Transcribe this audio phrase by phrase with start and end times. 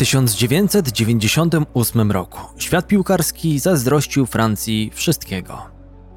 [0.00, 5.58] 1998 roku świat piłkarski zazdrościł Francji wszystkiego.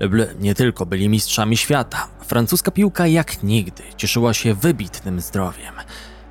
[0.10, 5.74] Bleu nie tylko byli mistrzami świata, francuska piłka jak nigdy cieszyła się wybitnym zdrowiem.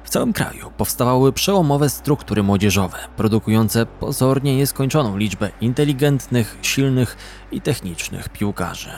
[0.04, 7.16] W całym kraju powstawały przełomowe struktury młodzieżowe, produkujące pozornie nieskończoną liczbę inteligentnych, silnych
[7.50, 8.90] i technicznych piłkarzy.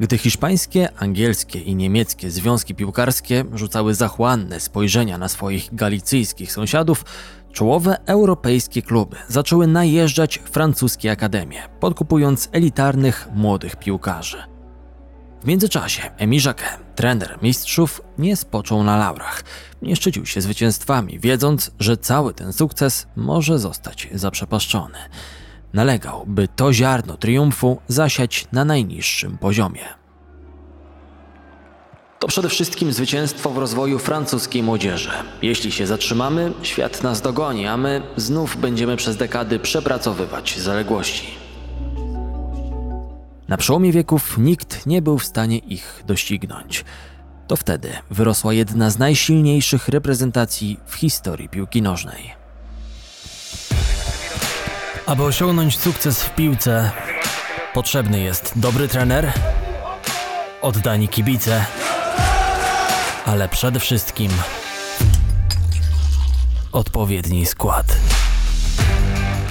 [0.00, 7.04] Gdy hiszpańskie, angielskie i niemieckie związki piłkarskie rzucały zachłanne spojrzenia na swoich galicyjskich sąsiadów,
[7.54, 14.42] czołowe europejskie kluby zaczęły najeżdżać francuskie akademie, podkupując elitarnych młodych piłkarzy.
[15.42, 16.38] W międzyczasie Emi
[16.94, 19.44] trener mistrzów, nie spoczął na laurach.
[19.82, 24.98] Nie szczycił się zwycięstwami, wiedząc, że cały ten sukces może zostać zaprzepaszczony.
[25.72, 30.03] Nalegał, by to ziarno triumfu zasiać na najniższym poziomie.
[32.24, 35.10] To przede wszystkim zwycięstwo w rozwoju francuskiej młodzieży.
[35.42, 41.26] Jeśli się zatrzymamy, świat nas dogoni, a my znów będziemy przez dekady przepracowywać zaległości.
[43.48, 46.84] Na przełomie wieków nikt nie był w stanie ich doścignąć.
[47.46, 52.34] To wtedy wyrosła jedna z najsilniejszych reprezentacji w historii piłki nożnej.
[55.06, 56.90] Aby osiągnąć sukces w piłce,
[57.74, 59.32] potrzebny jest dobry trener,
[60.62, 61.66] oddani kibice,
[63.24, 64.30] ale przede wszystkim
[66.72, 67.96] odpowiedni skład.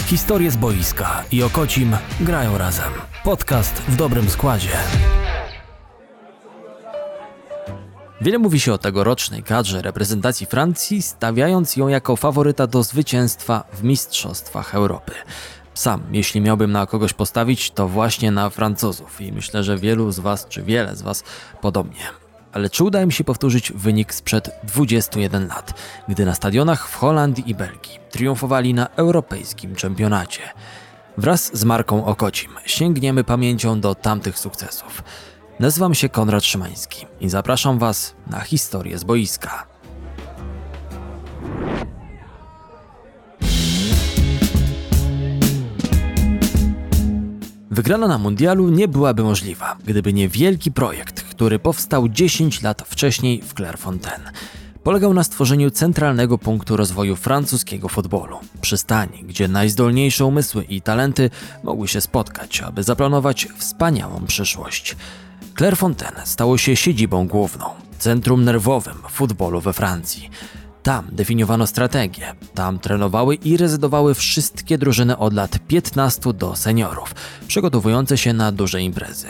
[0.06, 2.92] Historie z boiska i Okocim grają razem.
[3.24, 4.70] Podcast w dobrym składzie.
[8.22, 13.84] Wiele mówi się o tegorocznej kadrze reprezentacji Francji, stawiając ją jako faworyta do zwycięstwa w
[13.84, 15.12] Mistrzostwach Europy.
[15.74, 20.20] Sam, jeśli miałbym na kogoś postawić, to właśnie na Francuzów i myślę, że wielu z
[20.20, 21.24] Was, czy wiele z Was
[21.62, 22.23] podobnie.
[22.54, 25.74] Ale czy uda im się powtórzyć wynik sprzed 21 lat,
[26.10, 30.42] gdy na stadionach w Holandii i Belgii triumfowali na europejskim czempionacie?
[31.18, 35.04] Wraz z Marką Okocim sięgniemy pamięcią do tamtych sukcesów.
[35.60, 39.68] Nazywam się Konrad Szymański i zapraszam Was na historię z boiska.
[47.74, 53.42] Wygrana na mundialu nie byłaby możliwa, gdyby nie wielki projekt, który powstał 10 lat wcześniej
[53.42, 54.32] w Clairefontaine.
[54.84, 61.30] Polegał na stworzeniu centralnego punktu rozwoju francuskiego futbolu, przystani, gdzie najzdolniejsze umysły i talenty
[61.64, 64.96] mogły się spotkać, aby zaplanować wspaniałą przyszłość.
[65.58, 67.66] Clairefontaine stało się siedzibą główną,
[68.00, 70.30] centrum nerwowym futbolu we Francji.
[70.84, 77.16] Tam definiowano strategię, tam trenowały i rezydowały wszystkie drużyny od lat 15 do seniorów,
[77.48, 79.28] przygotowujące się na duże imprezy.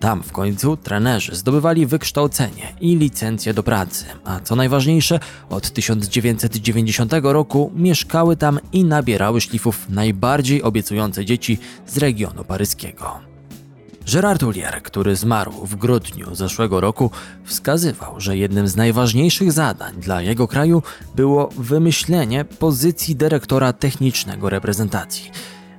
[0.00, 5.20] Tam w końcu trenerzy zdobywali wykształcenie i licencję do pracy, a co najważniejsze,
[5.50, 13.31] od 1990 roku mieszkały tam i nabierały szlifów najbardziej obiecujące dzieci z regionu paryskiego.
[14.06, 17.10] Gerard Houllier, który zmarł w grudniu zeszłego roku,
[17.44, 20.82] wskazywał, że jednym z najważniejszych zadań dla jego kraju
[21.14, 25.30] było wymyślenie pozycji dyrektora technicznego reprezentacji.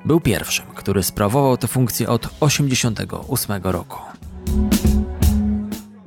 [0.06, 3.98] Był pierwszym, który sprawował tę funkcję od 1988 roku.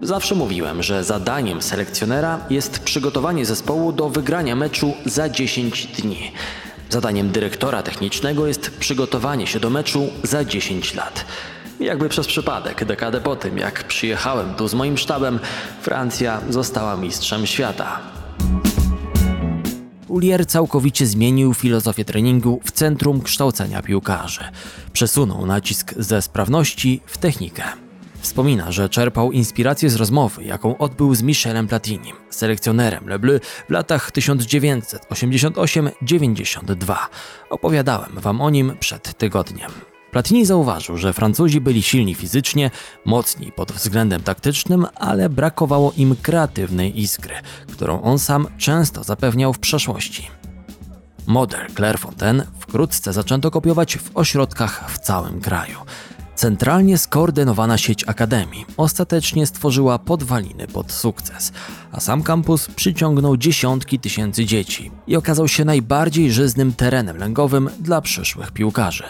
[0.03, 6.33] Zawsze mówiłem, że zadaniem selekcjonera jest przygotowanie zespołu do wygrania meczu za 10 dni.
[6.91, 11.25] Zadaniem dyrektora technicznego jest przygotowanie się do meczu za 10 lat.
[11.81, 15.39] Jakby przez przypadek, dekadę po tym, jak przyjechałem tu z moim sztabem,
[15.83, 17.99] Francja została mistrzem świata.
[20.09, 24.41] Ulier całkowicie zmienił filozofię treningu w centrum kształcenia piłkarzy.
[24.93, 27.63] Przesunął nacisk ze sprawności w technikę.
[28.21, 33.71] Wspomina, że czerpał inspirację z rozmowy, jaką odbył z Michelem Platinim, selekcjonerem Le Bleu w
[33.71, 36.97] latach 1988-92.
[37.51, 39.71] Opowiadałem wam o nim przed tygodniem.
[40.11, 42.71] Platini zauważył, że Francuzi byli silni fizycznie,
[43.05, 47.35] mocni pod względem taktycznym, ale brakowało im kreatywnej iskry,
[47.73, 50.31] którą on sam często zapewniał w przeszłości.
[51.27, 55.79] Model Clairefontaine wkrótce zaczęto kopiować w ośrodkach w całym kraju.
[56.35, 61.53] Centralnie skoordynowana sieć akademii ostatecznie stworzyła podwaliny pod sukces,
[61.93, 68.01] a sam kampus przyciągnął dziesiątki tysięcy dzieci i okazał się najbardziej żyznym terenem lęgowym dla
[68.01, 69.05] przyszłych piłkarzy.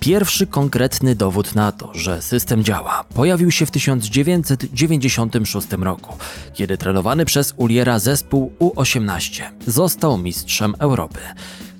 [0.00, 6.16] Pierwszy konkretny dowód na to, że system działa, pojawił się w 1996 roku,
[6.54, 11.18] kiedy trenowany przez Uliera zespół U18 został mistrzem Europy.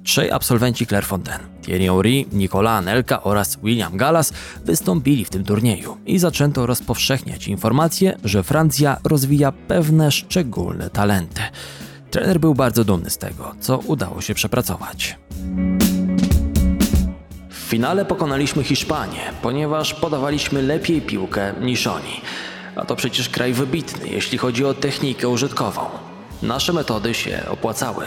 [0.05, 4.33] Trzej absolwenci Clairefontaine, Thierry Henry, Nicolas Anelka oraz William Gallas
[4.65, 11.43] wystąpili w tym turnieju i zaczęto rozpowszechniać informacje, że Francja rozwija pewne szczególne talenty.
[12.11, 15.19] Trener był bardzo dumny z tego, co udało się przepracować.
[17.69, 22.21] W finale pokonaliśmy Hiszpanię, ponieważ podawaliśmy lepiej piłkę niż oni.
[22.77, 25.81] A to przecież kraj wybitny, jeśli chodzi o technikę użytkową.
[26.43, 28.05] Nasze metody się opłacały.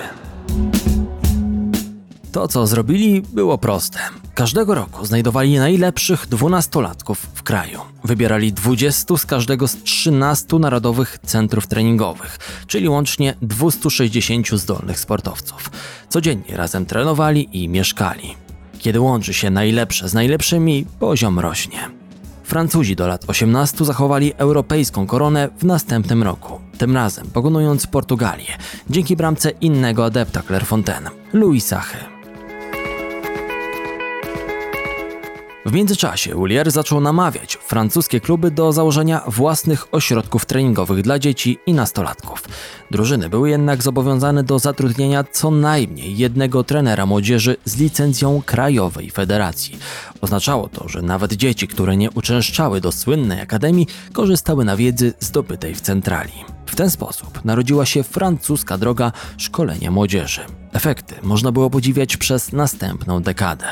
[2.31, 3.99] To, co zrobili, było proste.
[4.35, 7.79] Każdego roku znajdowali najlepszych dwunastolatków w kraju.
[8.03, 12.37] Wybierali 20 z każdego z 13 narodowych centrów treningowych,
[12.67, 15.71] czyli łącznie 260 zdolnych sportowców.
[16.09, 18.40] Codziennie razem trenowali i mieszkali.
[18.81, 21.89] Kiedy łączy się najlepsze z najlepszymi, poziom rośnie.
[22.43, 28.57] Francuzi do lat 18 zachowali europejską koronę w następnym roku, tym razem pokonując Portugalię,
[28.89, 32.10] dzięki bramce innego adepta Clairefontaine, Louis Sache.
[35.65, 41.73] W międzyczasie Ulier zaczął namawiać francuskie kluby do założenia własnych ośrodków treningowych dla dzieci i
[41.73, 42.43] nastolatków.
[42.91, 49.79] Drużyny były jednak zobowiązane do zatrudnienia co najmniej jednego trenera młodzieży z licencją Krajowej Federacji.
[50.21, 55.75] Oznaczało to, że nawet dzieci, które nie uczęszczały do słynnej akademii, korzystały na wiedzy zdobytej
[55.75, 56.33] w centrali.
[56.65, 60.41] W ten sposób narodziła się francuska droga szkolenia młodzieży.
[60.73, 63.65] Efekty można było podziwiać przez następną dekadę.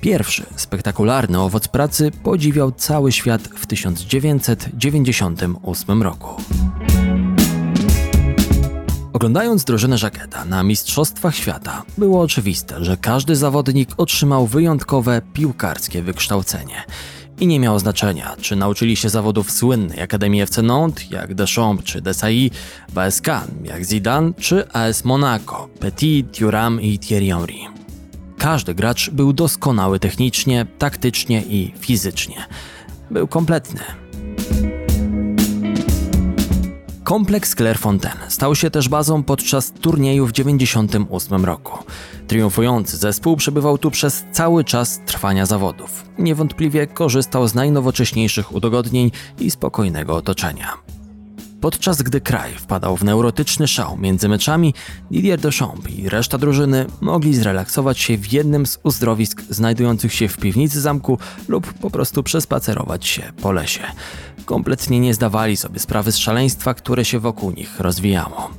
[0.00, 6.42] Pierwszy spektakularny owoc pracy podziwiał cały świat w 1998 roku.
[9.12, 16.84] Oglądając drużynę Żaketa na Mistrzostwach Świata, było oczywiste, że każdy zawodnik otrzymał wyjątkowe piłkarskie wykształcenie.
[17.40, 22.00] I nie miało znaczenia, czy nauczyli się zawodów słynnej Akademii FC Nantes, jak Deschamps czy
[22.00, 22.50] Desailly,
[22.94, 23.26] BSK,
[23.64, 27.75] jak Zidane czy AS Monaco, Petit, Thuram i Thierry Henry.
[28.46, 32.46] Każdy gracz był doskonały technicznie, taktycznie i fizycznie.
[33.10, 33.80] Był kompletny.
[37.04, 41.78] Kompleks Clairefontaine stał się też bazą podczas turnieju w 1998 roku.
[42.26, 46.04] Triumfujący zespół przebywał tu przez cały czas trwania zawodów.
[46.18, 50.95] Niewątpliwie korzystał z najnowocześniejszych udogodnień i spokojnego otoczenia.
[51.66, 54.74] Podczas gdy kraj wpadał w neurotyczny szał między meczami,
[55.10, 60.36] Didier Deschamps i reszta drużyny mogli zrelaksować się w jednym z uzdrowisk znajdujących się w
[60.36, 61.18] piwnicy zamku
[61.48, 63.80] lub po prostu przespacerować się po lesie.
[64.44, 68.50] Kompletnie nie zdawali sobie sprawy z szaleństwa, które się wokół nich rozwijało.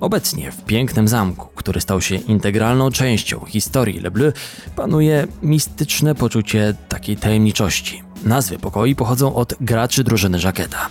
[0.00, 4.32] Obecnie w pięknym zamku, który stał się integralną częścią historii Le Bleu,
[4.76, 8.02] panuje mistyczne poczucie takiej tajemniczości.
[8.24, 10.90] Nazwy pokoi pochodzą od graczy drużyny Żaketa.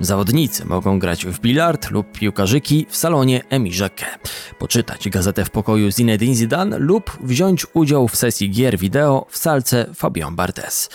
[0.00, 5.90] Zawodnicy mogą grać w bilard lub piłkarzyki w salonie Emi Jacquet, poczytać gazetę w pokoju
[5.90, 10.90] Zinedine Zidane lub wziąć udział w sesji gier wideo w salce Fabien Barthez.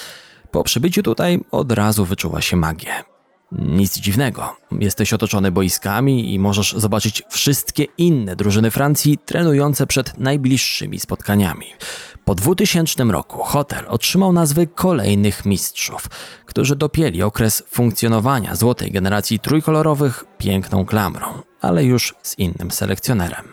[0.51, 3.12] Po przybyciu tutaj od razu wyczuwa się magię.
[3.59, 4.55] Nic dziwnego.
[4.79, 11.65] Jesteś otoczony boiskami i możesz zobaczyć wszystkie inne drużyny Francji trenujące przed najbliższymi spotkaniami.
[12.25, 16.07] Po 2000 roku hotel otrzymał nazwy kolejnych mistrzów,
[16.45, 21.27] którzy dopięli okres funkcjonowania złotej generacji trójkolorowych piękną klamrą,
[21.61, 23.52] ale już z innym selekcjonerem.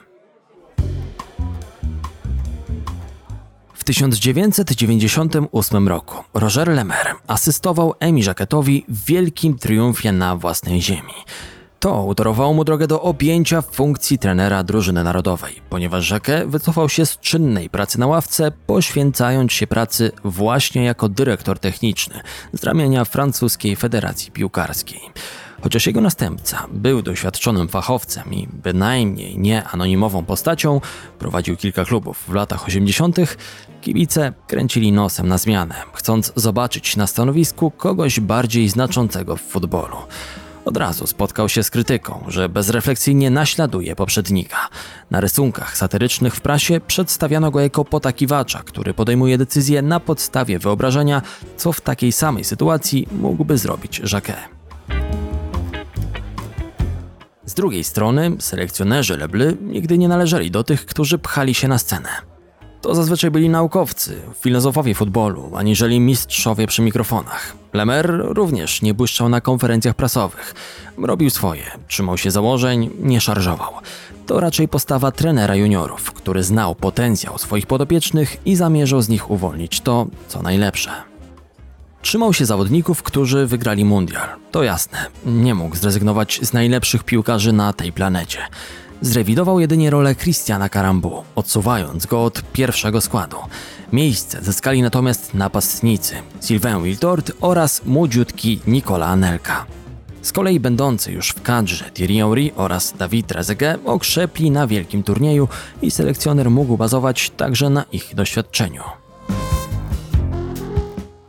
[3.80, 11.14] W 1998 roku Roger Lemer asystował Emi Jacquetowi w wielkim triumfie na własnej ziemi.
[11.78, 17.18] To utorowało mu drogę do objęcia funkcji trenera drużyny narodowej, ponieważ Jacquet wycofał się z
[17.18, 22.20] czynnej pracy na ławce, poświęcając się pracy właśnie jako dyrektor techniczny
[22.52, 25.00] z ramienia francuskiej Federacji Piłkarskiej.
[25.62, 30.80] Chociaż jego następca był doświadczonym fachowcem i bynajmniej nie anonimową postacią,
[31.18, 33.16] prowadził kilka klubów w latach 80.,
[33.80, 39.96] kibice kręcili nosem na zmianę, chcąc zobaczyć na stanowisku kogoś bardziej znaczącego w futbolu.
[40.64, 44.68] Od razu spotkał się z krytyką, że bezrefleksyjnie naśladuje poprzednika.
[45.10, 51.22] Na rysunkach satyrycznych w prasie przedstawiano go jako potakiwacza, który podejmuje decyzje na podstawie wyobrażenia,
[51.56, 54.59] co w takiej samej sytuacji mógłby zrobić Jacquet.
[57.50, 62.08] Z drugiej strony, selekcjonerzy Leble nigdy nie należeli do tych, którzy pchali się na scenę.
[62.80, 67.56] To zazwyczaj byli naukowcy, filozofowie futbolu, aniżeli mistrzowie przy mikrofonach.
[67.72, 70.54] Lemer również nie błyszczał na konferencjach prasowych.
[70.98, 73.72] Robił swoje, trzymał się założeń, nie szarżował.
[74.26, 79.80] To raczej postawa trenera juniorów, który znał potencjał swoich podopiecznych i zamierzał z nich uwolnić
[79.80, 81.09] to, co najlepsze.
[82.02, 84.28] Trzymał się zawodników, którzy wygrali mundial.
[84.50, 88.38] To jasne, nie mógł zrezygnować z najlepszych piłkarzy na tej planecie.
[89.00, 93.36] Zrewidował jedynie rolę Christiana Karambu, odsuwając go od pierwszego składu.
[93.92, 99.66] Miejsce zyskali natomiast napastnicy Sylvain Wiltord oraz młodziutki Nicola Anelka.
[100.22, 105.48] Z kolei będący już w kadrze Thierry Henry oraz David Trezeguet okrzepli na wielkim turnieju
[105.82, 108.82] i selekcjoner mógł bazować także na ich doświadczeniu.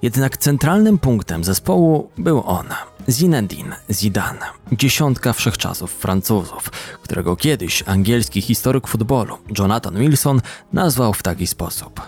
[0.02, 2.66] Jednak centralnym punktem zespołu był on,
[3.10, 6.70] Zinedine Zidane, dziesiątka wszechczasów Francuzów,
[7.04, 10.42] którego kiedyś angielski historyk futbolu Jonathan Wilson
[10.74, 12.02] nazwał w taki sposób.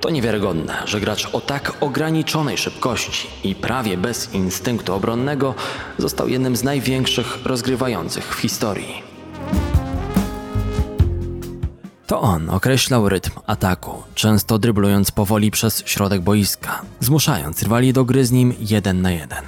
[0.00, 5.54] To niewiarygodne, że gracz o tak ograniczonej szybkości i prawie bez instynktu obronnego
[5.98, 9.09] został jednym z największych rozgrywających w historii.
[12.10, 18.24] To on określał rytm ataku, często dryblując powoli przez środek boiska, zmuszając rywali do gry
[18.24, 19.44] z nim jeden na jeden.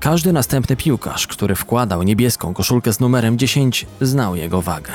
[0.00, 4.92] Każdy następny piłkarz, który wkładał niebieską koszulkę z numerem 10, znał jego wagę.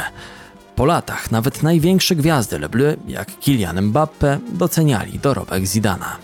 [0.75, 6.17] Po latach nawet największe gwiazdy Le Bleu, jak Kylian Mbappe, doceniali dorobek Zidana.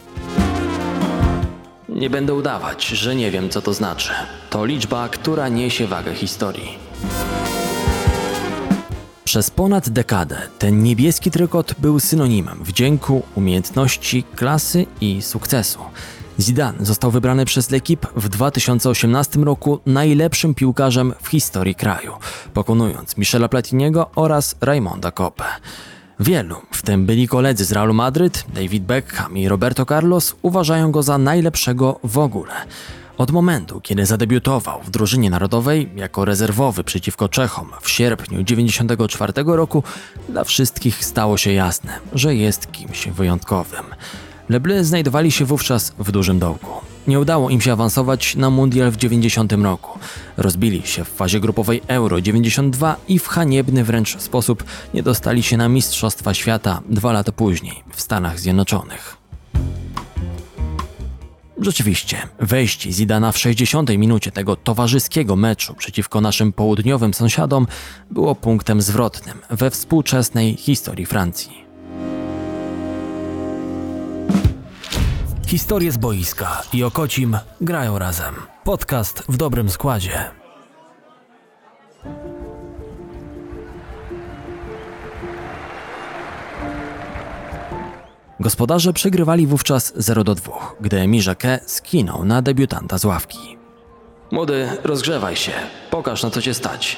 [1.89, 4.13] Nie będę udawać, że nie wiem co to znaczy.
[4.49, 6.77] To liczba, która niesie wagę historii.
[9.35, 15.79] Przez ponad dekadę ten niebieski trykot był synonimem wdzięku, umiejętności, klasy i sukcesu.
[16.39, 22.13] Zidane został wybrany przez L'Equipe w 2018 roku najlepszym piłkarzem w historii kraju,
[22.53, 25.45] pokonując Michela Platiniego oraz Raymonda Koppę.
[26.19, 31.03] Wielu, w tym byli koledzy z Realu Madryt, David Beckham i Roberto Carlos, uważają go
[31.03, 32.53] za najlepszego w ogóle.
[33.17, 39.83] Od momentu, kiedy zadebiutował w drużynie narodowej jako rezerwowy przeciwko Czechom w sierpniu 1994 roku,
[40.29, 43.85] dla wszystkich stało się jasne, że jest kimś wyjątkowym.
[44.49, 46.71] Le Bleu znajdowali się wówczas w dużym dołku.
[47.07, 49.99] Nie udało im się awansować na mundial w 90 roku.
[50.37, 55.57] Rozbili się w fazie grupowej Euro 92 i w haniebny wręcz sposób nie dostali się
[55.57, 59.17] na Mistrzostwa Świata dwa lata później w Stanach Zjednoczonych.
[61.57, 67.67] Rzeczywiście, wejście Zidana w 60 minucie tego towarzyskiego meczu przeciwko naszym południowym sąsiadom
[68.11, 71.65] było punktem zwrotnym we współczesnej historii Francji.
[75.47, 78.35] Historie z boiska i Okocim grają razem.
[78.63, 80.44] Podcast w dobrym składzie.
[88.45, 93.57] Gospodarze przegrywali wówczas 0 do 2, gdy Jacquet skinął na debiutanta z ławki.
[94.31, 95.51] Młody, rozgrzewaj się.
[95.91, 96.97] Pokaż na co cię stać.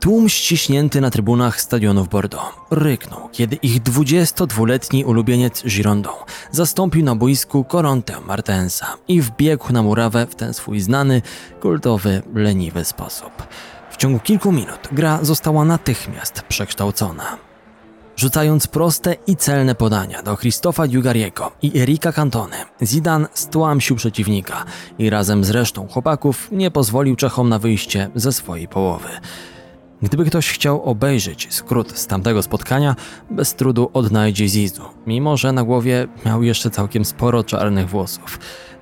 [0.00, 6.10] Tłum ściśnięty na trybunach stadionu w Bordeaux ryknął, kiedy ich 22-letni ulubieniec Girondą
[6.50, 11.22] zastąpił na boisku Korontę Martensa i wbiegł na murawę w ten swój znany,
[11.60, 13.30] kultowy, leniwy sposób.
[13.90, 17.51] W ciągu kilku minut gra została natychmiast przekształcona.
[18.16, 24.64] Rzucając proste i celne podania do Christofa Dugariego i Erika Cantone, Zidane stłamsił przeciwnika
[24.98, 29.08] i razem z resztą chłopaków nie pozwolił Czechom na wyjście ze swojej połowy.
[30.02, 32.96] Gdyby ktoś chciał obejrzeć skrót z tamtego spotkania,
[33.30, 38.38] bez trudu odnajdzie Zizu, mimo że na głowie miał jeszcze całkiem sporo czarnych włosów.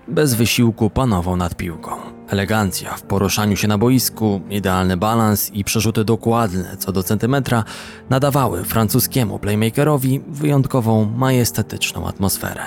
[0.09, 2.20] Bez wysiłku panował nad piłką.
[2.31, 7.65] Elegancja w poruszaniu się na boisku, idealny balans i przerzuty dokładne co do centymetra
[8.11, 12.63] nadawały francuskiemu playmakerowi wyjątkową majestatyczną atmosferę.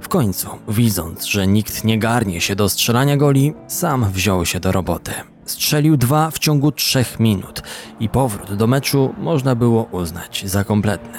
[0.00, 4.72] W końcu, widząc, że nikt nie garnie się do strzelania goli, sam wziął się do
[4.72, 5.12] roboty.
[5.44, 7.62] Strzelił dwa w ciągu trzech minut
[8.00, 11.18] i powrót do meczu można było uznać za kompletny.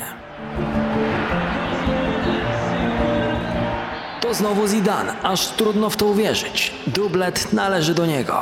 [4.27, 6.73] To znowu Zidane, aż trudno w to uwierzyć.
[6.87, 8.39] Dublet należy do niego.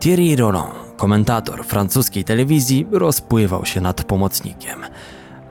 [0.00, 4.80] Thierry Roland, komentator francuskiej telewizji, rozpływał się nad pomocnikiem.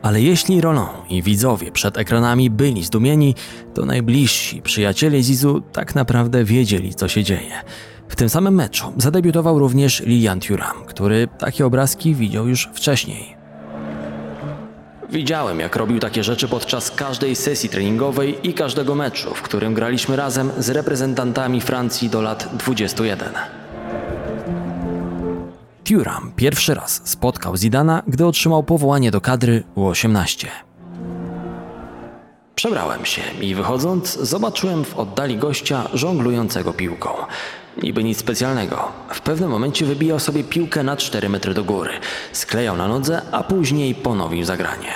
[0.02, 3.36] Ale jeśli Roland i widzowie przed ekranami byli zdumieni,
[3.74, 7.62] to najbliżsi przyjaciele Zizu tak naprawdę wiedzieli, co się dzieje.
[8.08, 13.39] W tym samym meczu zadebiutował również Lilian Thuram, który takie obrazki widział już wcześniej.
[15.12, 20.16] Widziałem, jak robił takie rzeczy podczas każdej sesji treningowej i każdego meczu, w którym graliśmy
[20.16, 23.34] razem z reprezentantami Francji do lat 21.
[25.84, 30.48] Thuram pierwszy raz spotkał Zidana, gdy otrzymał powołanie do kadry U18.
[32.56, 37.10] Przebrałem się i wychodząc, zobaczyłem w oddali gościa żonglującego piłką.
[37.84, 38.92] Niby nic specjalnego.
[39.14, 41.92] W pewnym momencie wybijał sobie piłkę na 4 metry do góry,
[42.32, 44.94] sklejał na nodze, a później ponowił zagranie.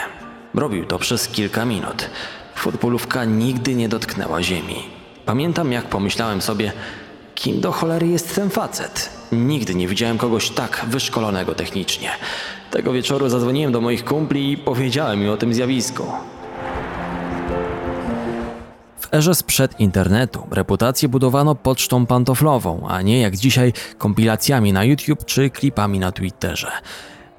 [0.54, 2.10] Robił to przez kilka minut.
[2.56, 4.75] Futbolówka nigdy nie dotknęła ziemi.
[5.25, 6.72] Pamiętam, jak pomyślałem sobie,
[7.36, 9.10] kim do cholery jest ten facet.
[9.32, 12.10] Nigdy nie widziałem kogoś tak wyszkolonego technicznie.
[12.72, 16.08] Tego wieczoru zadzwoniłem do moich kumpli i powiedziałem im o tym zjawisku.
[19.13, 25.25] W erze sprzed internetu reputację budowano pocztą pantoflową, a nie jak dzisiaj kompilacjami na YouTube
[25.25, 26.72] czy klipami na Twitterze.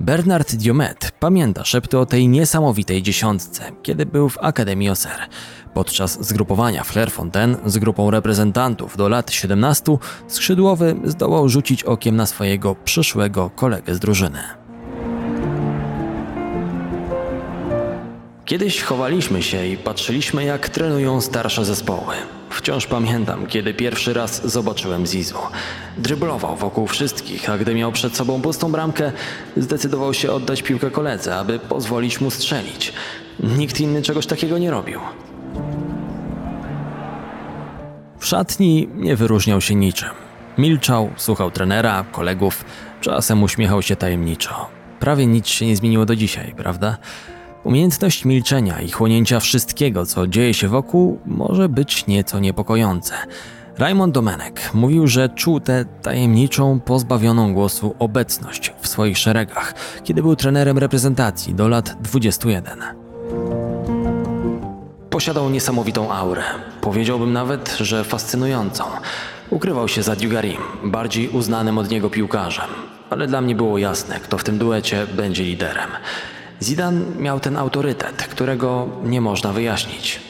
[0.01, 5.19] Bernard Diomet pamięta szepty o tej niesamowitej dziesiątce, kiedy był w Akademii Oser.
[5.75, 9.97] Podczas zgrupowania Fontaine z grupą reprezentantów do lat 17
[10.29, 14.64] skrzydłowy zdołał rzucić okiem na swojego przyszłego kolegę z drużyny.
[18.45, 22.15] Kiedyś chowaliśmy się i patrzyliśmy, jak trenują starsze zespoły.
[22.51, 25.39] Wciąż pamiętam, kiedy pierwszy raz zobaczyłem Zizu.
[25.99, 29.13] Dryblował wokół wszystkich, a gdy miał przed sobą pustą bramkę,
[29.57, 32.93] zdecydował się oddać piłkę koledze, aby pozwolić mu strzelić.
[33.41, 35.01] Nikt inny czegoś takiego nie robił.
[38.19, 40.11] W szatni nie wyróżniał się niczym.
[40.59, 42.65] Milczał, słuchał trenera, kolegów,
[43.01, 44.67] czasem uśmiechał się tajemniczo.
[45.01, 46.97] Prawie nic się nie zmieniło do dzisiaj, prawda?
[47.65, 53.15] Umiejętność milczenia i chłonięcia wszystkiego, co dzieje się wokół, może być nieco niepokojące.
[53.79, 60.37] Raymond Domenek mówił, że czuł tę tajemniczą, pozbawioną głosu obecność w swoich szeregach, kiedy był
[60.37, 62.79] trenerem reprezentacji do lat 21.
[65.11, 66.43] Posiadał niesamowitą aurę,
[66.81, 68.85] powiedziałbym nawet, że fascynującą.
[69.51, 72.69] Ukrywał się za Dugarim, bardziej uznanym od niego piłkarzem,
[73.11, 75.89] ale dla mnie było jasne, kto w tym duecie będzie liderem.
[76.65, 80.21] Zidane miał ten autorytet, którego nie można wyjaśnić.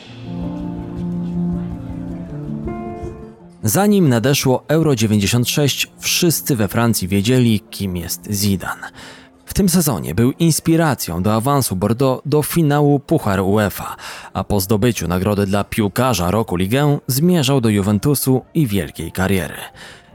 [3.62, 8.90] Zanim nadeszło Euro 96, wszyscy we Francji wiedzieli, kim jest Zidane.
[9.46, 13.96] W tym sezonie był inspiracją do awansu Bordeaux do finału Puchar UEFA,
[14.32, 19.56] a po zdobyciu nagrody dla piłkarza roku Ligę zmierzał do Juventusu i wielkiej kariery.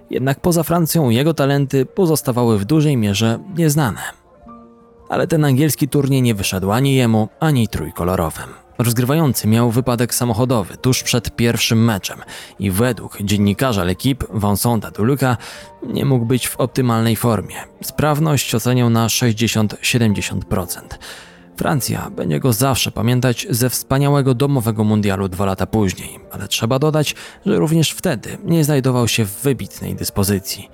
[0.10, 4.20] Jednak poza Francją jego talenty pozostawały w dużej mierze nieznane
[5.10, 8.50] ale ten angielski turniej nie wyszedł ani jemu, ani trójkolorowym.
[8.78, 12.20] Rozgrywający miał wypadek samochodowy tuż przed pierwszym meczem
[12.60, 15.38] i według dziennikarza L'Equipe Vincenta Duluca
[15.88, 17.56] nie mógł być w optymalnej formie.
[17.84, 20.82] Sprawność oceniał na 60-70%.
[21.58, 27.16] Francja będzie go zawsze pamiętać ze wspaniałego domowego mundialu dwa lata później, ale trzeba dodać,
[27.46, 30.70] że również wtedy nie znajdował się w wybitnej dyspozycji.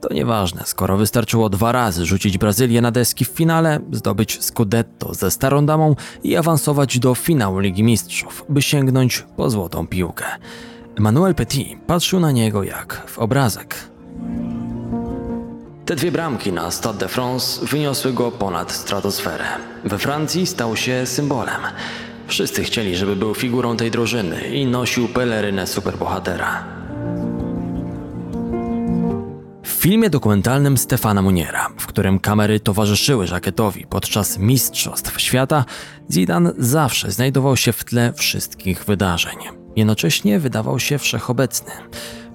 [0.00, 5.30] To nieważne, skoro wystarczyło dwa razy rzucić Brazylię na deski w finale, zdobyć Scudetto ze
[5.30, 10.24] starą damą i awansować do finału Ligi Mistrzów, by sięgnąć po złotą piłkę.
[10.98, 13.76] Emmanuel Petit patrzył na niego jak w obrazek.
[15.86, 19.44] Te dwie bramki na Stade de France wyniosły go ponad stratosferę.
[19.84, 21.60] We Francji stał się symbolem.
[22.26, 26.77] Wszyscy chcieli, żeby był figurą tej drużyny i nosił pelerynę superbohatera.
[29.78, 35.64] Filmie dokumentalnym Stefana Muniera, w którym kamery towarzyszyły żakietowi podczas Mistrzostw Świata,
[36.10, 39.36] Zidane zawsze znajdował się w tle wszystkich wydarzeń.
[39.76, 41.72] Jednocześnie wydawał się wszechobecny.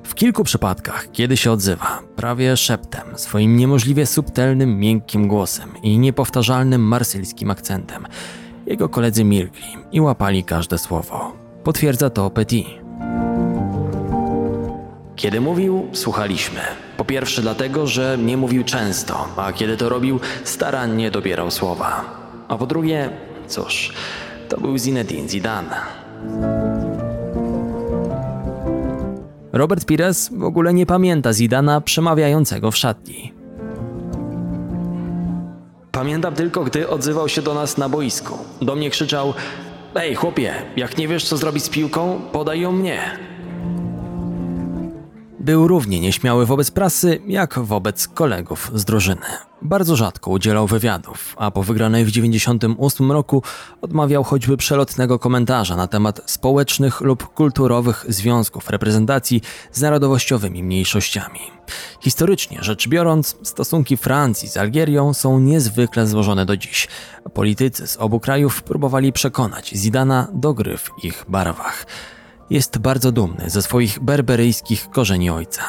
[0.04, 6.82] W kilku przypadkach, kiedy się odzywa, prawie szeptem, swoim niemożliwie subtelnym, miękkim głosem i niepowtarzalnym
[6.82, 8.08] marsylskim akcentem,
[8.66, 11.34] jego koledzy milkli i łapali każde słowo.
[11.64, 12.68] Potwierdza to Petit.
[15.16, 16.60] Kiedy mówił, słuchaliśmy.
[16.98, 22.06] Po pierwsze dlatego, że nie mówił często, a kiedy to robił, starannie dobierał słowa.
[22.48, 23.10] A po drugie,
[23.48, 23.94] cóż,
[24.50, 25.76] to był Zinedine Zidane.
[29.54, 33.34] Robert Pires w ogóle nie pamięta Zidana przemawiającego w szatni.
[35.92, 38.38] Pamiętam tylko, gdy odzywał się do nas na boisku.
[38.62, 39.34] Do mnie krzyczał:
[39.96, 43.02] Ej, chłopie, jak nie wiesz, co zrobić z piłką, podaj ją mnie.
[45.44, 49.26] Był równie nieśmiały wobec prasy, jak wobec kolegów z drużyny.
[49.62, 53.44] Bardzo rzadko udzielał wywiadów, a po wygranej w 1998 roku
[53.82, 61.40] odmawiał choćby przelotnego komentarza na temat społecznych lub kulturowych związków reprezentacji z narodowościowymi mniejszościami.
[62.02, 66.88] Historycznie rzecz biorąc, stosunki Francji z Algierią są niezwykle złożone do dziś.
[67.34, 71.86] Politycy z obu krajów próbowali przekonać Zidana do gry w ich barwach
[72.50, 75.62] jest bardzo dumny ze swoich berberyjskich korzeni ojca.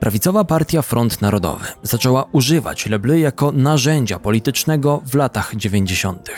[0.00, 6.30] Prawicowa partia Front Narodowy zaczęła używać Lebly jako narzędzia politycznego w latach 90.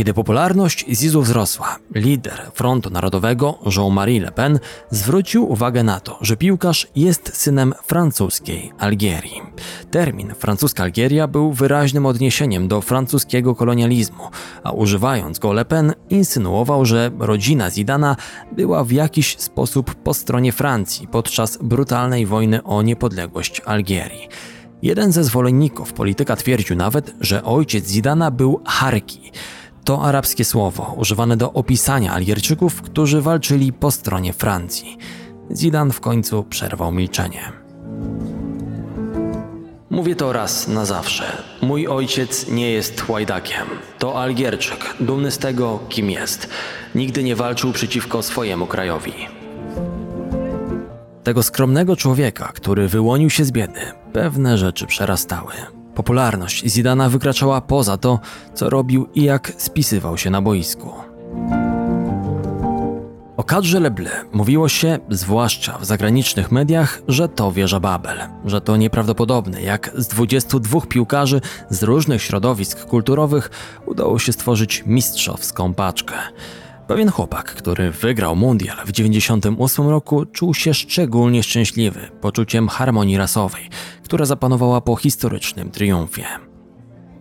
[0.00, 4.58] Kiedy popularność Zizu wzrosła, lider Frontu Narodowego Jean-Marie Le Pen
[4.90, 9.42] zwrócił uwagę na to, że piłkarz jest synem francuskiej Algierii.
[9.90, 14.22] Termin francuska Algieria był wyraźnym odniesieniem do francuskiego kolonializmu,
[14.62, 18.16] a używając go Le Pen insynuował, że rodzina Zidana
[18.52, 24.28] była w jakiś sposób po stronie Francji podczas brutalnej wojny o niepodległość Algierii.
[24.82, 29.32] Jeden ze zwolenników polityka twierdził nawet, że ojciec Zidana był Harki,
[29.84, 34.98] To arabskie słowo używane do opisania Algierczyków, którzy walczyli po stronie Francji.
[35.56, 37.52] Zidane w końcu przerwał milczenie.
[39.90, 41.42] Mówię to raz na zawsze.
[41.62, 43.66] Mój ojciec nie jest łajdakiem.
[43.98, 46.48] To Algierczyk, dumny z tego, kim jest.
[46.94, 49.12] Nigdy nie walczył przeciwko swojemu krajowi.
[51.24, 53.80] Tego skromnego człowieka, który wyłonił się z biedy,
[54.12, 55.79] pewne rzeczy przerastały.
[56.00, 58.20] Popularność Zidana wykraczała poza to,
[58.54, 60.90] co robił i jak spisywał się na boisku.
[63.36, 68.76] O kadrze Leble mówiło się, zwłaszcza w zagranicznych mediach, że to wieża Babel, że to
[68.76, 73.50] nieprawdopodobne, jak z 22 piłkarzy z różnych środowisk kulturowych
[73.86, 76.14] udało się stworzyć mistrzowską paczkę.
[76.90, 83.68] Pewien chłopak, który wygrał mundial w 98 roku, czuł się szczególnie szczęśliwy poczuciem harmonii rasowej,
[84.04, 86.24] która zapanowała po historycznym triumfie.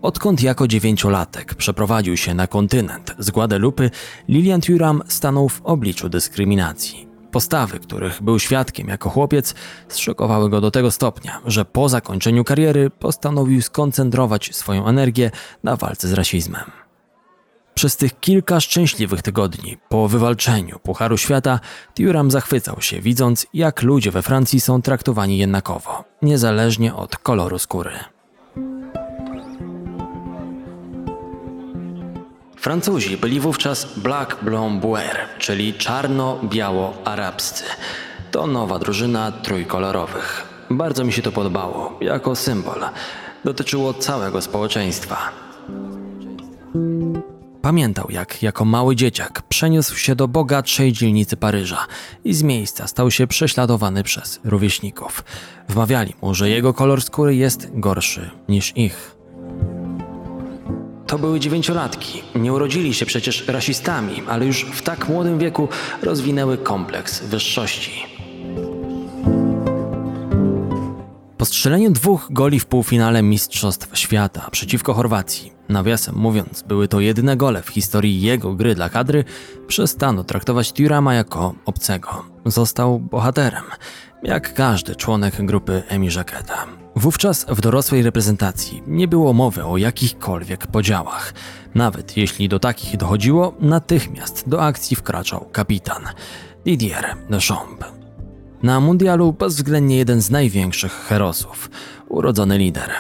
[0.02, 3.92] Odkąd jako dziewięciolatek przeprowadził się na kontynent z Guadelupy,
[4.28, 7.08] Lilian Thuram stanął w obliczu dyskryminacji.
[7.32, 9.56] Postawy, których był świadkiem jako chłopiec,
[9.88, 15.32] zszokowały go do tego stopnia, że po zakończeniu kariery postanowił skoncentrować swoją energię
[15.64, 16.79] na walce z rasizmem.
[17.80, 21.60] Przez tych kilka szczęśliwych tygodni po wywalczeniu Pucharu Świata,
[21.98, 27.92] Thuram zachwycał się, widząc, jak ludzie we Francji są traktowani jednakowo, niezależnie od koloru skóry.
[32.58, 37.64] Francuzi byli wówczas Black Blanc Boer, czyli czarno-biało-arabscy.
[38.32, 40.48] To nowa drużyna trójkolorowych.
[40.70, 42.80] Bardzo mi się to podobało, jako symbol.
[43.46, 45.18] Dotyczyło całego społeczeństwa.
[47.62, 51.86] Pamiętał, jak jako mały dzieciak przeniósł się do bogatszej dzielnicy Paryża
[52.24, 55.24] i z miejsca stał się prześladowany przez rówieśników.
[55.70, 59.16] Wmawiali mu, że jego kolor skóry jest gorszy niż ich.
[61.08, 62.22] To były dziewięciolatki.
[62.36, 65.68] Nie urodzili się przecież rasistami, ale już w tak młodym wieku
[66.04, 67.92] rozwinęły kompleks wyższości.
[71.38, 77.38] Po strzeleniu dwóch goli w półfinale Mistrzostw Świata przeciwko Chorwacji, nawiasem mówiąc, były to jedyne
[77.38, 79.24] gole w historii jego gry dla kadry,
[79.68, 82.26] przestano traktować Turama jako obcego.
[82.46, 83.64] Został bohaterem,
[84.24, 86.66] jak każdy członek grupy Emi Jaqueta.
[86.96, 91.34] Wówczas w dorosłej reprezentacji nie było mowy o jakichkolwiek podziałach.
[91.76, 96.04] Nawet jeśli do takich dochodziło, natychmiast do akcji wkraczał kapitan
[96.66, 97.86] Didier Deschamps.
[98.64, 101.70] Na mundialu bezwzględnie jeden z największych herosów,
[102.10, 102.92] urodzony lider.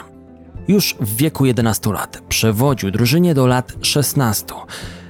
[0.69, 4.45] Już w wieku 11 lat przewodził drużynie do lat 16.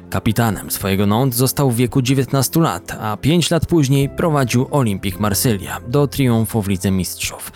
[0.09, 5.79] Kapitanem swojego Nantes został w wieku 19 lat, a 5 lat później prowadził Olympique Marsylia
[5.87, 7.51] do triumfu w Lidze Mistrzów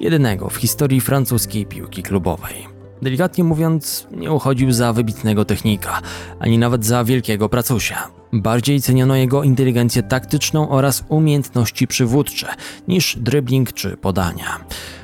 [0.00, 2.77] jedynego w historii francuskiej piłki klubowej.
[3.02, 6.00] Delikatnie mówiąc, nie uchodził za wybitnego technika,
[6.40, 8.08] ani nawet za wielkiego pracusia.
[8.32, 12.46] Bardziej ceniono jego inteligencję taktyczną oraz umiejętności przywódcze
[12.88, 14.58] niż dribbling czy podania.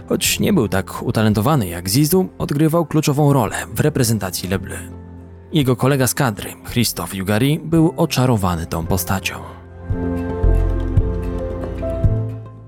[0.08, 4.78] Choć nie był tak utalentowany jak Zizou, odgrywał kluczową rolę w reprezentacji Le Bleu.
[5.52, 9.34] Jego kolega z kadry, Christophe Jugari, był oczarowany tą postacią.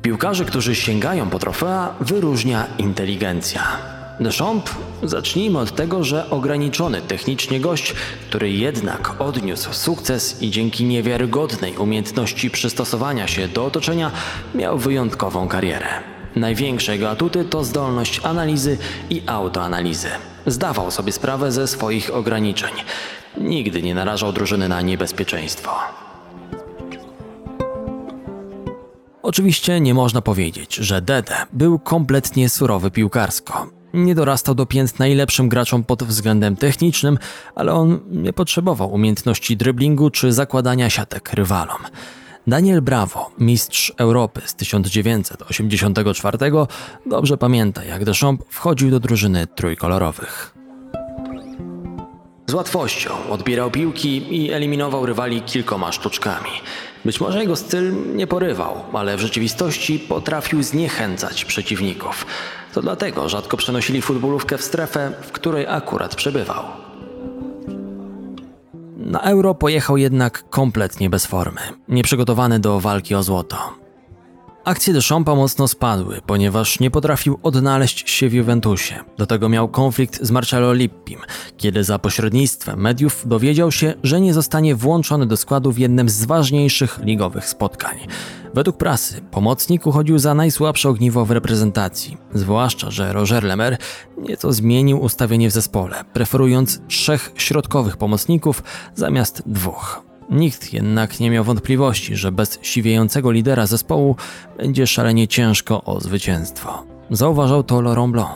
[0.03, 3.96] Piłkarzy, którzy sięgają po trofea, wyróżnia inteligencja.
[4.21, 4.73] Deschamps?
[5.03, 7.95] Zacznijmy od tego, że ograniczony technicznie gość,
[8.29, 14.11] który jednak odniósł sukces i dzięki niewiarygodnej umiejętności przystosowania się do otoczenia
[14.55, 15.89] miał wyjątkową karierę.
[16.37, 18.79] Największe jego atuty to zdolność analizy
[19.11, 20.09] i autoanalizy.
[20.47, 22.73] Zdawał sobie sprawę ze swoich ograniczeń.
[23.39, 25.71] Nigdy nie narażał drużyny na niebezpieczeństwo.
[29.23, 33.76] Oczywiście nie można powiedzieć, że Dede był kompletnie surowy piłkarsko.
[33.95, 37.19] Nie dorastał do pięt najlepszym graczom pod względem technicznym,
[37.55, 41.79] ale on nie potrzebował umiejętności dryblingu czy zakładania siatek rywalom.
[42.47, 46.39] Daniel Bravo, mistrz Europy z 1984,
[47.07, 50.55] dobrze pamięta, jak Deschamps wchodził do drużyny trójkolorowych.
[52.47, 56.51] Z łatwością odbierał piłki i eliminował rywali kilkoma sztuczkami.
[57.05, 62.27] Być może jego styl nie porywał, ale w rzeczywistości potrafił zniechęcać przeciwników.
[62.77, 66.65] To dlatego rzadko przenosili futbolówkę w strefę, w której akurat przebywał.
[68.97, 73.86] Na euro pojechał jednak kompletnie bez formy, nieprzygotowany do walki o złoto.
[74.67, 78.95] Akcje Deschampa mocno spadły, ponieważ nie potrafił odnaleźć się w Juventusie.
[79.19, 81.21] Do tego miał konflikt z Marcello Lippim,
[81.57, 86.25] kiedy za pośrednictwem mediów dowiedział się, że nie zostanie włączony do składu w jednym z
[86.25, 87.99] ważniejszych ligowych spotkań.
[88.55, 93.79] Według prasy pomocnik uchodził za najsłabsze ogniwo w reprezentacji, zwłaszcza, że Roger Lemer
[94.19, 98.63] nieco zmienił ustawienie w zespole, preferując trzech środkowych pomocników
[98.95, 100.06] zamiast dwóch.
[100.31, 104.17] Nikt jednak nie miał wątpliwości, że bez siwiejącego lidera zespołu
[104.57, 106.83] będzie szalenie ciężko o zwycięstwo.
[107.11, 108.33] Zauważał to Laurent Blanc.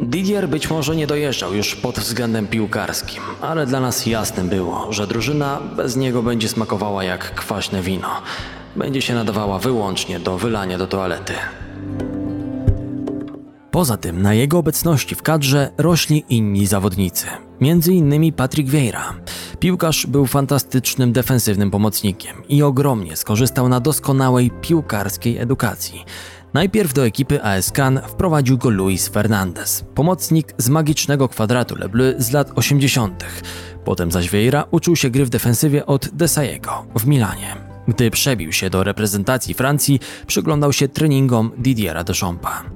[0.00, 5.06] Didier być może nie dojeżdżał już pod względem piłkarskim, ale dla nas jasne było, że
[5.06, 8.08] drużyna bez niego będzie smakowała jak kwaśne wino.
[8.76, 11.32] Będzie się nadawała wyłącznie do wylania do toalety.
[13.74, 17.26] Poza tym na jego obecności w kadrze rośli inni zawodnicy,
[17.60, 19.14] między innymi Patrick Vieira.
[19.58, 26.04] Piłkarz był fantastycznym defensywnym pomocnikiem i ogromnie skorzystał na doskonałej piłkarskiej edukacji.
[26.52, 32.14] Najpierw do ekipy AS Can wprowadził go Luis Fernandez, pomocnik z magicznego kwadratu Le Bleu
[32.18, 33.24] z lat 80.
[33.84, 37.56] Potem zaś Vieira uczył się gry w defensywie od Desaiego w Milanie.
[37.88, 42.73] Gdy przebił się do reprezentacji Francji, przyglądał się treningom Didiera Deschampa.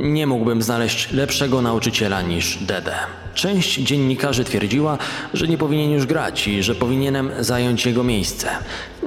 [0.00, 2.94] Nie mógłbym znaleźć lepszego nauczyciela niż Dede.
[3.34, 4.98] Część dziennikarzy twierdziła,
[5.34, 8.48] że nie powinien już grać i że powinienem zająć jego miejsce.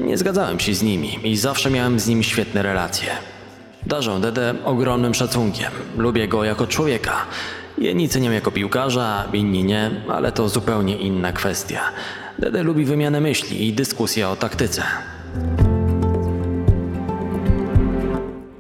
[0.02, 3.10] Nie zgadzałem się z nimi i zawsze miałem z nim świetne relacje.
[3.86, 5.72] Darzę Dede ogromnym szacunkiem.
[5.98, 7.16] Lubię go jako człowieka.
[7.78, 11.82] Jedni cenią jako piłkarza, inni nie, ale to zupełnie inna kwestia.
[12.40, 14.84] Dede lubi wymianę myśli i dyskusję o taktyce.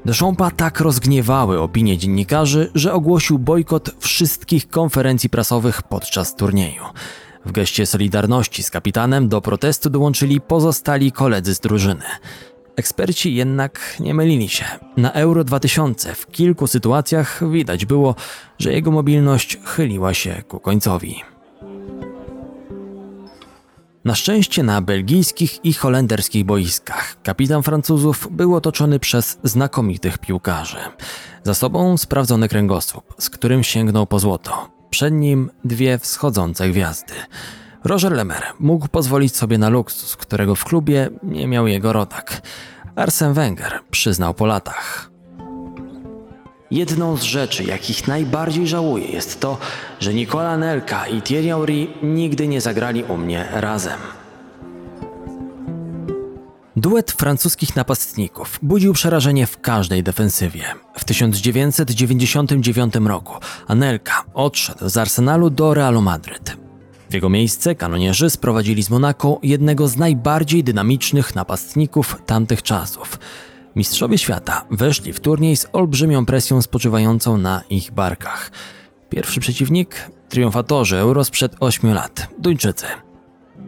[0.10, 6.84] Deschampa tak rozgniewały opinie dziennikarzy, że ogłosił bojkot wszystkich konferencji prasowych podczas turnieju.
[7.45, 12.04] W geście solidarności z kapitanem do protestu dołączyli pozostali koledzy z drużyny.
[12.76, 14.65] Eksperci jednak nie mylili się.
[14.98, 18.15] Na Euro 2000 w kilku sytuacjach widać było,
[18.60, 21.15] że jego mobilność chyliła się ku końcowi.
[24.10, 30.78] Na szczęście na belgijskich i holenderskich boiskach kapitan Francuzów był otoczony przez znakomitych piłkarzy.
[31.43, 34.69] Za sobą sprawdzony kręgosłup, z którym sięgnął po złoto.
[34.89, 37.13] Przed nim dwie wschodzące gwiazdy.
[37.84, 42.41] Roger Lemer mógł pozwolić sobie na luksus, którego w klubie nie miał jego rodak.
[42.95, 45.09] Arsene Wenger przyznał po latach.
[46.71, 49.58] Jedną z rzeczy, jakich najbardziej żałuję, jest to,
[49.99, 53.99] że Nicola Nelka i Thierry Henry nigdy nie zagrali u mnie razem.
[56.75, 60.63] Duet francuskich napastników budził przerażenie w każdej defensywie.
[60.93, 63.34] W 1999 roku
[63.67, 66.58] Anelka odszedł z Arsenalu do Realu Madryt.
[67.10, 73.19] W jego miejsce kanonierzy sprowadzili z Monako jednego z najbardziej dynamicznych napastników tamtych czasów–
[73.79, 78.51] Mistrzowie świata weszli w turniej z olbrzymią presją spoczywającą na ich barkach.
[79.09, 82.85] Pierwszy przeciwnik triumfatorzy Euro sprzed 8 lat Duńczycy.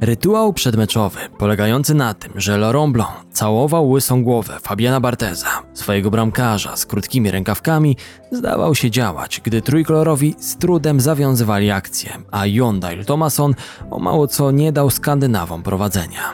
[0.02, 6.76] Rytuał przedmeczowy polegający na tym, że Laurent Blanc całował łysą głowę Fabiana Barteza, swojego bramkarza
[6.76, 7.98] z krótkimi rękawkami,
[8.32, 13.56] zdawał się działać, gdy trójkolorowi z trudem zawiązywali akcję, a Jondale Thomason
[13.90, 16.34] o mało co nie dał Skandynawom prowadzenia.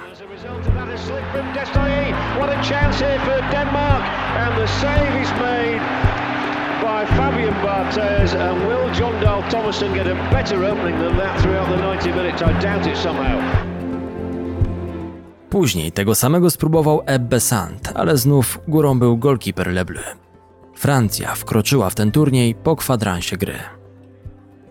[4.81, 5.81] Save is made
[6.81, 8.35] by Fabian Barthez.
[8.35, 12.41] And will John Dahl Thomason get a better opening than that throughout the 90 minutes?
[12.41, 13.39] I doubt it somehow.
[15.49, 20.03] Później tego samego spróbował Ebbe Sand, ale znów górą był golkiper Leble.
[20.75, 23.59] Francja wkroczyła w ten turniej po kwadransie gry.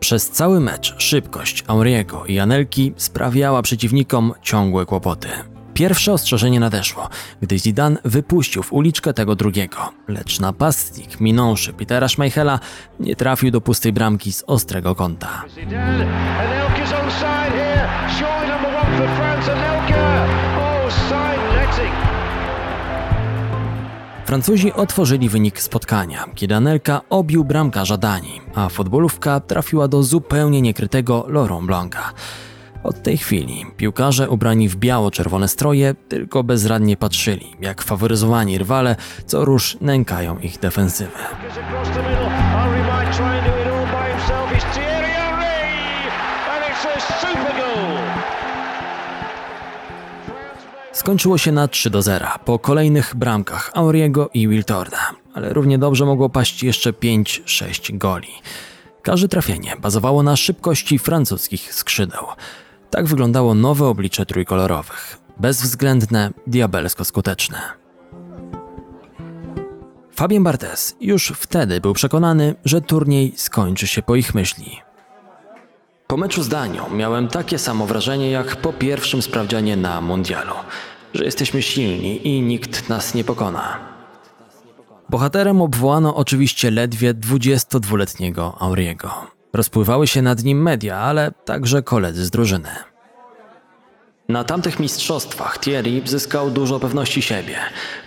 [0.00, 5.28] Przez cały mecz szybkość Auriego i Anelki sprawiała przeciwnikom ciągłe kłopoty.
[5.76, 7.08] Pierwsze ostrzeżenie nadeszło,
[7.42, 12.60] gdy Zidane wypuścił w uliczkę tego drugiego, lecz napastnik minąwszy Petera Schmeichela
[13.00, 15.28] nie trafił do pustej bramki z ostrego kąta.
[15.28, 15.66] Oh,
[24.26, 31.26] Francuzi otworzyli wynik spotkania, kiedy Anelka obił bramkarza Danii, a futbolówka trafiła do zupełnie niekrytego
[31.28, 32.12] Laurent Blanca.
[32.86, 38.96] Od tej chwili piłkarze ubrani w biało-czerwone stroje tylko bezradnie patrzyli, jak faworyzowani rywale
[39.26, 41.18] co rusz nękają ich defensywę.
[50.92, 56.04] Skończyło się na 3 do 0 po kolejnych bramkach Auriego i Wiltorda, ale równie dobrze
[56.04, 58.32] mogło paść jeszcze 5-6 goli.
[59.02, 62.26] Każde trafienie bazowało na szybkości francuskich skrzydeł.
[62.90, 65.18] Tak wyglądało nowe oblicze trójkolorowych.
[65.40, 67.58] bezwzględne, diabelsko skuteczne.
[70.14, 74.80] Fabien Barthez już wtedy był przekonany, że turniej skończy się po ich myśli.
[76.06, 80.54] Po meczu z Danią miałem takie samo wrażenie jak po pierwszym sprawdzianie na mundialu,
[81.14, 83.78] że jesteśmy silni i nikt nas nie pokona.
[85.10, 89.35] Bohaterem obwołano oczywiście ledwie 22-letniego Auriego.
[89.56, 92.68] Rozpływały się nad nim media, ale także koledzy z drużyny.
[94.28, 97.56] Na tamtych mistrzostwach Thierry zyskał dużo pewności siebie.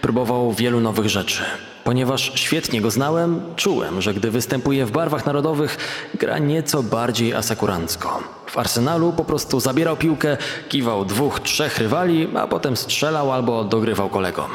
[0.02, 1.44] Próbował wielu nowych rzeczy.
[1.84, 5.78] Ponieważ świetnie go znałem, czułem, że gdy występuje w barwach narodowych,
[6.14, 8.24] gra nieco bardziej asekurancko.
[8.46, 10.38] W Arsenalu po prostu zabierał piłkę,
[10.70, 14.52] kiwał dwóch, trzech rywali, a potem strzelał albo dogrywał kolegom.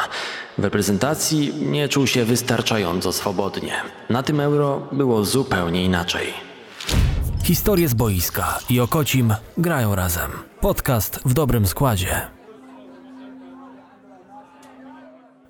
[0.59, 3.73] W reprezentacji nie czuł się wystarczająco swobodnie.
[4.11, 6.54] Na tym euro było zupełnie inaczej.
[7.45, 10.31] Historie z boiska i Okocim grają razem.
[10.61, 12.21] Podcast w dobrym składzie.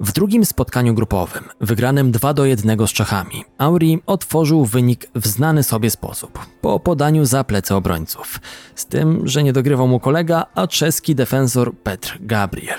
[0.00, 5.62] W drugim spotkaniu grupowym, wygranym 2 do 1 z Czechami, Auri otworzył wynik w znany
[5.62, 8.40] sobie sposób, po podaniu za plecy obrońców.
[8.74, 12.78] Z tym, że nie dogrywał mu kolega, a czeski defensor Petr Gabriel.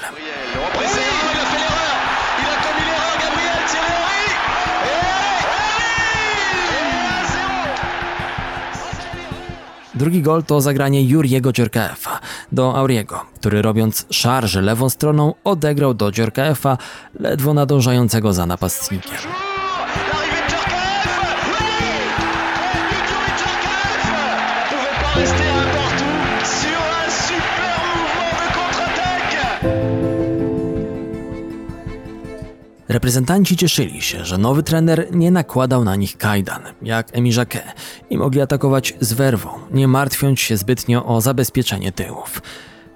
[9.96, 12.20] Drugi gol to zagranie Juriego Dziorkaefa
[12.52, 16.78] do Auriego, który robiąc szarże lewą stroną odegrał do Dziorkaefa,
[17.20, 19.18] ledwo nadążającego za napastnikiem.
[32.96, 37.64] Reprezentanci cieszyli się, że nowy trener nie nakładał na nich kajdan, jak Emi Jacquet,
[38.10, 42.42] i mogli atakować z werwą, nie martwiąc się zbytnio o zabezpieczenie tyłów.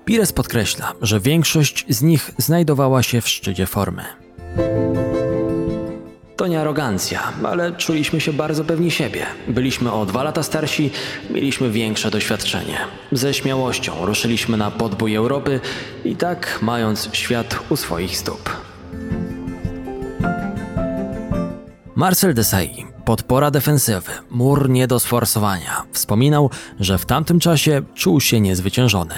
[0.06, 4.04] Pires podkreśla, że większość z nich znajdowała się w szczycie formy.
[6.36, 9.26] To nie arogancja, ale czuliśmy się bardzo pewni siebie.
[9.48, 10.92] Byliśmy o dwa lata starsi,
[11.30, 12.78] mieliśmy większe doświadczenie.
[13.12, 15.60] Ze śmiałością ruszyliśmy na podbój Europy
[16.06, 18.69] i tak mając świat u swoich stóp.
[22.00, 28.42] Marcel Desailly, podpora defensywy, mur nie do sforsowania, wspominał, że w tamtym czasie czuł się
[28.42, 29.16] niezwyciężony.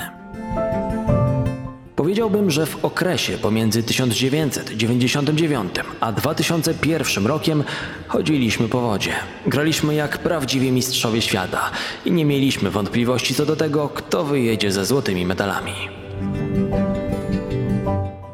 [1.96, 7.64] Powiedziałbym, że w okresie pomiędzy 1999 a 2001 rokiem
[8.08, 9.14] chodziliśmy po wodzie.
[9.48, 11.72] Graliśmy jak prawdziwi mistrzowie świata
[12.06, 15.74] i nie mieliśmy wątpliwości co do tego, kto wyjedzie ze złotymi medalami.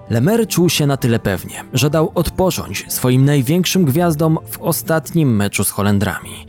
[0.10, 5.64] Lemer czuł się na tyle pewnie, że dał odpocząć swoim największym gwiazdom w ostatnim meczu
[5.64, 6.46] z Holendrami.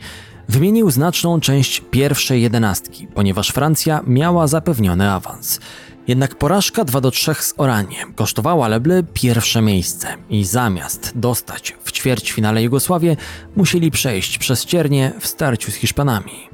[0.49, 5.59] Wymienił znaczną część pierwszej jedenastki, ponieważ Francja miała zapewniony awans.
[6.07, 11.91] Jednak porażka 2 do 3 z Oraniem kosztowała Leble pierwsze miejsce i zamiast dostać w
[11.91, 13.17] ćwierćfinale Jugosławię,
[13.55, 16.49] musieli przejść przez ciernie w starciu z Hiszpanami.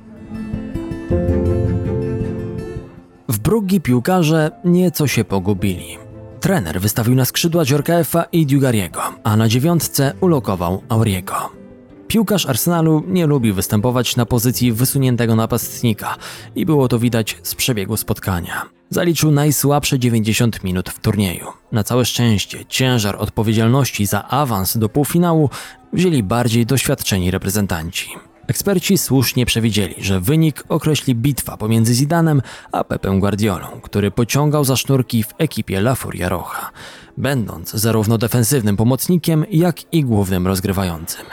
[3.30, 6.05] W Bruggi piłkarze nieco się pogubili.
[6.46, 11.36] Trener wystawił na skrzydła Dziorkaefa i Dugariego, a na dziewiątce ulokował Auriego.
[12.08, 16.16] Piłkarz Arsenalu nie lubi występować na pozycji wysuniętego napastnika
[16.56, 18.62] i było to widać z przebiegu spotkania.
[18.90, 21.48] Zaliczył najsłabsze 90 minut w turnieju.
[21.72, 25.50] Na całe szczęście ciężar odpowiedzialności za awans do półfinału
[25.94, 28.10] wzięli bardziej doświadczeni reprezentanci.
[28.48, 34.76] Eksperci słusznie przewidzieli, że wynik określi bitwa pomiędzy Zidanem a Pepem Guardiolą, który pociągał za
[34.76, 36.72] sznurki w ekipie La Furia Roja,
[37.18, 41.26] będąc zarówno defensywnym pomocnikiem, jak i głównym rozgrywającym.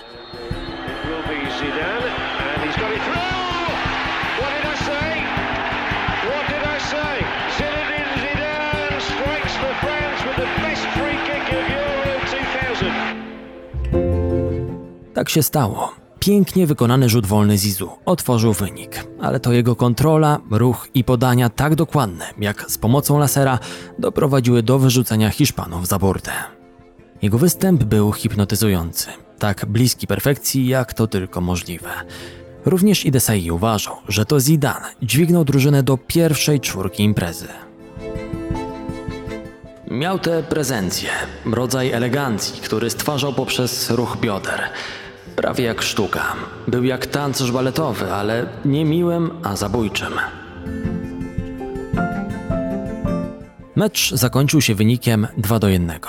[15.14, 15.91] Tak się stało.
[16.22, 21.74] Pięknie wykonany rzut wolny Zizu otworzył wynik, ale to jego kontrola, ruch i podania tak
[21.74, 23.58] dokładne, jak z pomocą lasera,
[23.98, 26.30] doprowadziły do wyrzucenia Hiszpanów za burtę.
[27.22, 29.06] Jego występ był hipnotyzujący,
[29.38, 31.90] tak bliski perfekcji, jak to tylko możliwe.
[32.64, 37.48] Również Idesai uważał, że to Zidane dźwignął drużynę do pierwszej czwórki imprezy.
[39.90, 41.10] Miał tę prezencję,
[41.44, 44.60] rodzaj elegancji, który stwarzał poprzez ruch bioder–
[45.42, 46.22] Prawie jak sztuka.
[46.68, 50.12] Był jak tancerz baletowy, ale nie miłym, a zabójczym.
[53.76, 56.00] Mecz zakończył się wynikiem 2 do 1.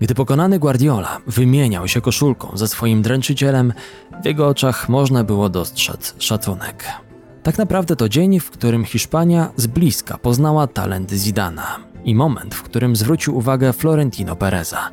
[0.00, 3.72] Gdy pokonany Guardiola wymieniał się koszulką ze swoim dręczycielem,
[4.22, 6.84] w jego oczach można było dostrzec szacunek.
[7.42, 11.78] Tak naprawdę to dzień, w którym Hiszpania z bliska poznała talent Zidana.
[12.04, 14.90] i moment, w którym zwrócił uwagę Florentino Pereza.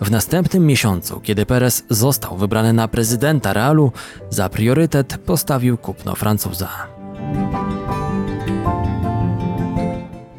[0.00, 3.92] W następnym miesiącu, kiedy Perez został wybrany na prezydenta Realu,
[4.30, 6.68] za priorytet postawił kupno Francuza.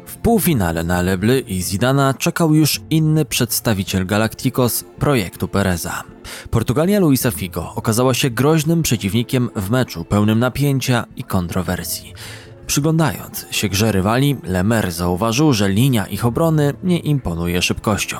[0.06, 6.02] W półfinale na Lebly i Zidana czekał już inny przedstawiciel Galacticos projektu Pereza.
[6.50, 12.14] Portugalia Luisa Figo okazała się groźnym przeciwnikiem w meczu pełnym napięcia i kontrowersji.
[12.66, 18.16] Przyglądając się grze rywali, Lemer zauważył, że linia ich obrony nie imponuje szybkością.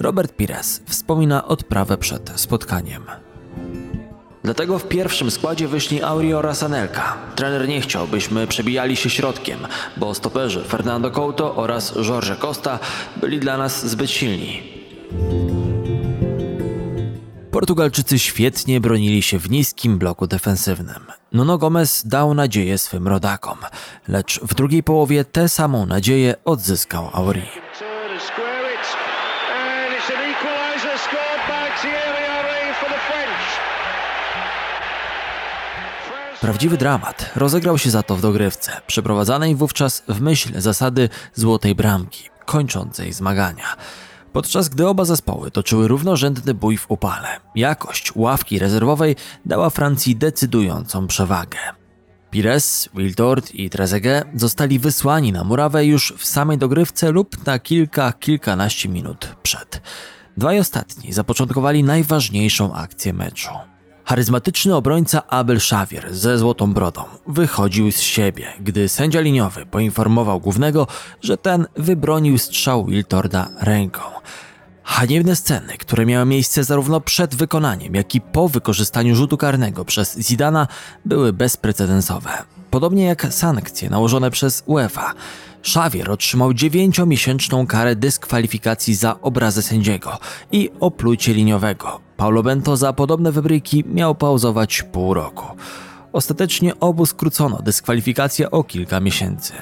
[0.00, 3.02] Robert Pires wspomina odprawę przed spotkaniem.
[4.44, 7.16] Dlatego w pierwszym składzie wyszli Auriora Sanelka.
[7.36, 9.58] Trener nie chciał, byśmy przebijali się środkiem,
[9.96, 12.78] bo stoperzy Fernando Couto oraz Jorge Costa
[13.16, 14.62] byli dla nas zbyt silni.
[17.50, 21.04] Portugalczycy świetnie bronili się w niskim bloku defensywnym.
[21.32, 23.58] Nuno Gomez dał nadzieję swym rodakom,
[24.08, 27.42] lecz w drugiej połowie tę samą nadzieję odzyskał Auri.
[36.44, 42.28] Prawdziwy dramat rozegrał się za to w dogrywce, przeprowadzanej wówczas w myśl zasady złotej bramki,
[42.46, 43.76] kończącej zmagania.
[44.32, 49.16] Podczas gdy oba zespoły toczyły równorzędny bój w upale, jakość ławki rezerwowej
[49.46, 51.58] dała Francji decydującą przewagę.
[52.30, 58.12] Pires, Wiltord i Trezeguet zostali wysłani na murawę już w samej dogrywce lub na kilka,
[58.12, 59.82] kilkanaście minut przed.
[60.36, 63.50] Dwaj ostatni zapoczątkowali najważniejszą akcję meczu.
[64.04, 70.86] Charyzmatyczny obrońca Abel Xavier ze złotą brodą wychodził z siebie, gdy sędzia liniowy poinformował głównego,
[71.22, 74.00] że ten wybronił strzał Wiltorda ręką.
[74.82, 80.18] Haniebne sceny, które miały miejsce zarówno przed wykonaniem, jak i po wykorzystaniu rzutu karnego przez
[80.18, 80.68] Zidana,
[81.04, 82.30] były bezprecedensowe.
[82.70, 85.14] Podobnie jak sankcje nałożone przez UEFA.
[85.60, 90.18] Xavier otrzymał 9-miesięczną karę dyskwalifikacji za obrazę sędziego
[90.52, 92.03] i oplucie liniowego.
[92.16, 95.46] Paulo Bento za podobne wybryki miał pauzować pół roku.
[96.12, 99.52] Ostatecznie obu skrócono dyskwalifikację o kilka miesięcy.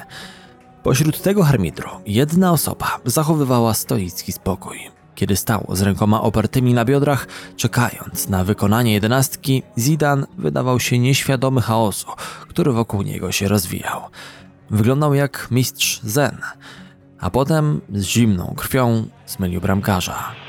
[0.82, 4.78] Pośród tego harmitru jedna osoba zachowywała stoicki spokój.
[5.14, 7.26] Kiedy stał z rękoma opartymi na biodrach,
[7.56, 12.06] czekając na wykonanie jedenastki, Zidan wydawał się nieświadomy chaosu,
[12.48, 14.00] który wokół niego się rozwijał.
[14.70, 16.38] Wyglądał jak mistrz zen,
[17.18, 20.41] a potem z zimną krwią zmylił bramkarza.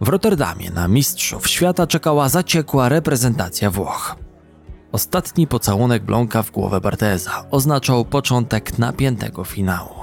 [0.00, 4.16] W Rotterdamie na Mistrzów Świata czekała zaciekła reprezentacja Włoch.
[4.92, 9.94] Ostatni pocałunek Blonka w głowę Barteza oznaczał początek napiętego finału.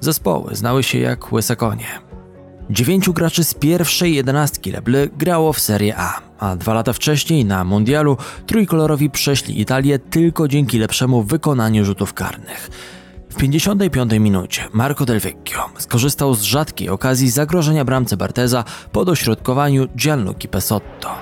[0.00, 1.86] Zespoły znały się jak łyse konie.
[2.70, 7.64] Dziewięciu graczy z pierwszej jedenastki Leble grało w Serie A, a dwa lata wcześniej na
[7.64, 8.16] Mundialu
[8.46, 12.70] trójkolorowi przeszli Italię tylko dzięki lepszemu wykonaniu rzutów karnych.
[13.30, 19.88] W 55 minucie Marco Del Vecchio skorzystał z rzadkiej okazji zagrożenia bramce Barteza po dośrodkowaniu
[19.96, 21.14] Gianluca Pesotto.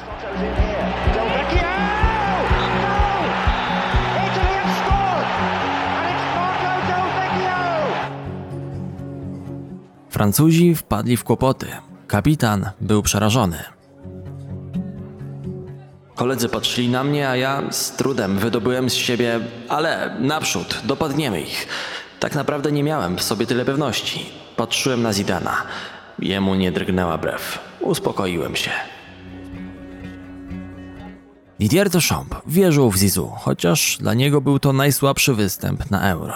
[10.11, 11.67] Francuzi wpadli w kłopoty.
[12.07, 13.59] Kapitan był przerażony.
[16.15, 21.69] Koledzy patrzyli na mnie, a ja z trudem wydobyłem z siebie, ale naprzód, dopadniemy ich.
[22.21, 24.27] Tak naprawdę nie miałem w sobie tyle pewności.
[24.57, 25.63] Patrzyłem na Zidana.
[26.19, 27.59] Jemu nie drgnęła brew.
[27.81, 28.71] Uspokoiłem się.
[31.61, 36.35] Didier Deschamps wierzył w Zizu, chociaż dla niego był to najsłabszy występ na Euro.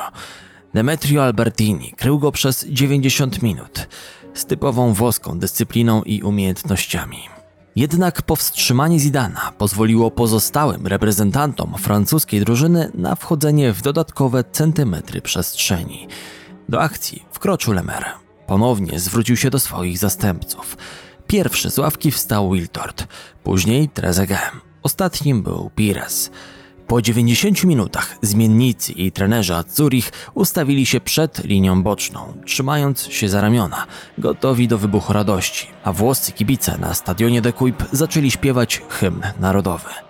[0.74, 3.88] Demetrio Albertini krył go przez 90 minut
[4.34, 7.39] z typową włoską dyscypliną i umiejętnościami.
[7.76, 16.08] Jednak powstrzymanie Zidana pozwoliło pozostałym reprezentantom francuskiej drużyny na wchodzenie w dodatkowe centymetry przestrzeni.
[16.68, 18.04] Do akcji wkroczył Lemer.
[18.46, 20.76] Ponownie zwrócił się do swoich zastępców.
[21.26, 23.06] Pierwszy z ławki wstał Wiltord,
[23.44, 24.50] później Trezeguet.
[24.82, 26.30] Ostatnim był Pires.
[26.90, 33.40] Po 90 minutach zmiennicy i trenerzy Zurich ustawili się przed linią boczną, trzymając się za
[33.40, 33.86] ramiona,
[34.18, 40.09] gotowi do wybuchu radości, a włoscy kibice na stadionie de Kuip zaczęli śpiewać hymn narodowy.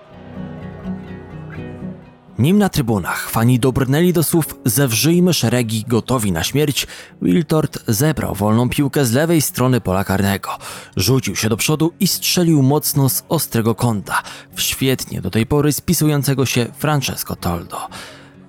[2.41, 6.87] Nim na trybunach fani dobrnęli do słów Zewrzyjmy szeregi gotowi na śmierć,
[7.23, 10.51] Wiltord zebrał wolną piłkę z lewej strony pola karnego.
[10.97, 14.23] Rzucił się do przodu i strzelił mocno z ostrego kąta,
[14.55, 17.89] w świetnie do tej pory spisującego się Francesco Toldo.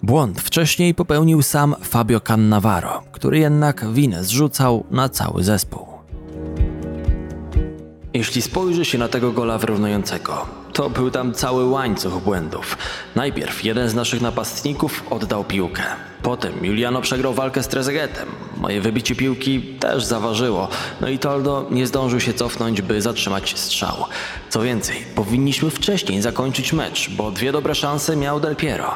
[0.04, 5.91] Błąd wcześniej popełnił sam Fabio Cannavaro, który jednak winę zrzucał na cały zespół.
[8.14, 12.78] Jeśli spojrzy się na tego gola wyrównującego, to był tam cały łańcuch błędów.
[13.16, 15.84] Najpierw jeden z naszych napastników oddał piłkę.
[16.24, 18.28] Potem Juliano przegrał walkę z Trezegetem.
[18.58, 20.68] Moje wybicie piłki też zaważyło.
[21.02, 24.06] No i Toldo nie zdążył się cofnąć, by zatrzymać strzał.
[24.50, 28.92] Co więcej, powinniśmy wcześniej zakończyć mecz, bo dwie dobre szanse miał Del Piero.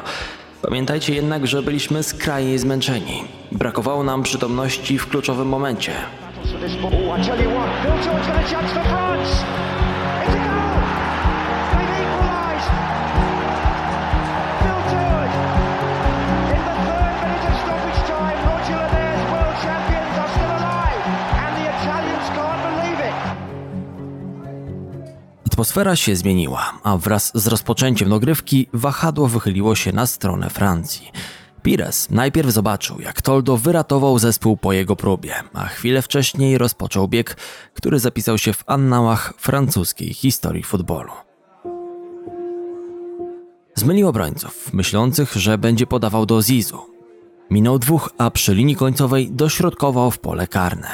[0.62, 3.24] Pamiętajcie jednak, że byliśmy skrajnie zmęczeni.
[3.52, 5.92] Brakowało nam przytomności w kluczowym momencie.
[25.46, 31.12] Atmosfera się zmieniła, a wraz z rozpoczęciem dogrywki wahadło wychyliło się na stronę Francji.
[31.66, 37.36] Pires najpierw zobaczył, jak Toldo wyratował zespół po jego próbie, a chwilę wcześniej rozpoczął bieg,
[37.74, 41.12] który zapisał się w annałach francuskiej historii futbolu.
[43.74, 46.78] Zmylił obrońców, myślących, że będzie podawał do Zizu.
[47.50, 50.88] Minął dwóch, a przy linii końcowej dośrodkował w pole karne.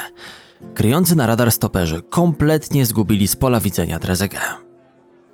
[0.73, 4.72] Kryjący na radar stoperzy kompletnie zgubili z pola widzenia Trezeguet.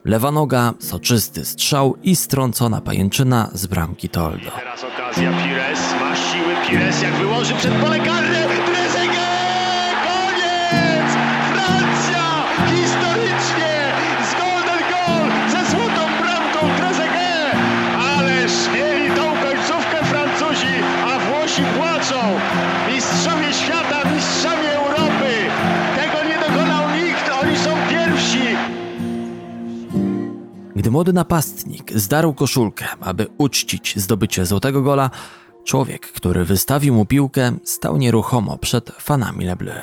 [0.05, 4.51] Lewa noga, soczysty strzał i strącona pajęczyna z bramki Toldo.
[4.55, 8.98] Teraz okazja Pires, ma siły Pires, jak wyłoży przed pole karne, Trezeguet!
[30.79, 35.09] Gdy młody napastnik zdarł koszulkę, aby uczcić zdobycie złotego gola,
[35.63, 39.75] człowiek, który wystawił mu piłkę, stał nieruchomo przed fanami Lebleu.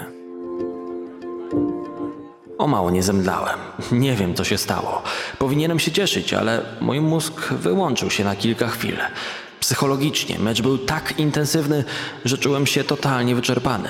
[2.58, 3.58] O mało nie zemdlałem.
[3.92, 5.02] Nie wiem, co się stało.
[5.38, 8.96] Powinienem się cieszyć, ale mój mózg wyłączył się na kilka chwil.
[9.60, 11.84] Psychologicznie mecz był tak intensywny,
[12.24, 13.88] że czułem się totalnie wyczerpany.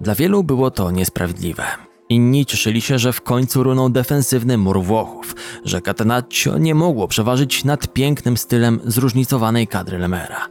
[0.00, 1.85] Dla wielu było to niesprawiedliwe.
[2.08, 5.34] Inni cieszyli się, że w końcu runął defensywny mur Włochów,
[5.64, 10.48] że Catenaccio nie mogło przeważyć nad pięknym stylem zróżnicowanej kadry Lemera.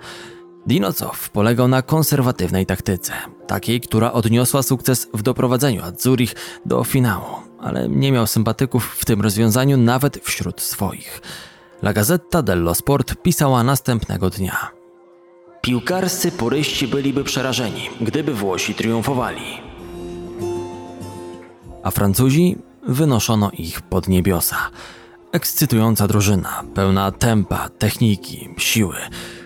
[0.67, 3.13] Dinocow polegał na konserwatywnej taktyce,
[3.47, 6.35] takiej, która odniosła sukces w doprowadzeniu Azzurich
[6.65, 7.25] do finału,
[7.59, 11.21] ale nie miał sympatyków w tym rozwiązaniu nawet wśród swoich.
[11.81, 14.71] La Gazzetta dello Sport pisała następnego dnia.
[15.61, 19.74] Piłkarscy puryści byliby przerażeni, gdyby Włosi triumfowali.
[21.85, 22.57] A Francuzi
[22.87, 24.57] wynoszono ich pod niebiosa.
[25.31, 28.95] Ekscytująca drużyna, pełna tempa, techniki, siły,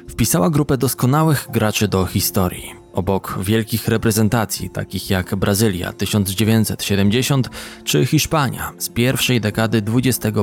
[0.10, 2.74] wpisała grupę doskonałych graczy do historii.
[2.94, 7.50] Obok wielkich reprezentacji, takich jak Brazylia 1970
[7.84, 10.38] czy Hiszpania z pierwszej dekady XXI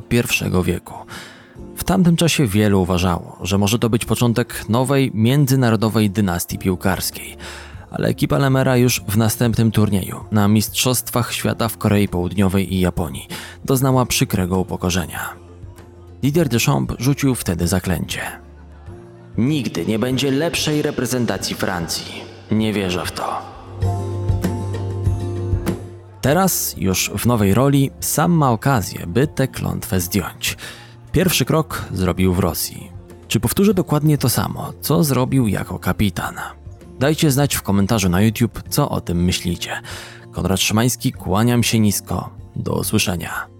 [0.64, 0.94] wieku.
[1.76, 7.36] W tamtym czasie wielu uważało, że może to być początek nowej, międzynarodowej dynastii piłkarskiej.
[7.98, 13.28] Ale ekipa Lemera już w następnym turnieju, na Mistrzostwach Świata w Korei Południowej i Japonii,
[13.64, 15.32] doznała przykrego upokorzenia.
[16.22, 18.20] Didier Deschamps rzucił wtedy zaklęcie.
[19.38, 22.22] Nigdy nie będzie lepszej reprezentacji Francji.
[22.50, 23.42] Nie wierzę w to.
[26.20, 30.56] Teraz, już w nowej roli, sam ma okazję, by tę klątwę zdjąć.
[31.12, 32.92] Pierwszy krok zrobił w Rosji.
[33.28, 36.34] Czy powtórzy dokładnie to samo, co zrobił jako kapitan?
[36.98, 39.80] Dajcie znać w komentarzu na YouTube, co o tym myślicie.
[40.32, 42.30] Konrad Szymański, kłaniam się nisko.
[42.56, 43.55] Do usłyszenia.